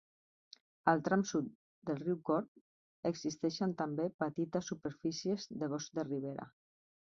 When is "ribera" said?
6.13-6.53